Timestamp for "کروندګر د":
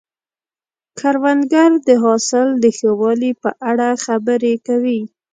0.99-1.89